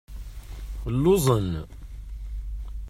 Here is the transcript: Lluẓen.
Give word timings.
Lluẓen. 0.97 1.49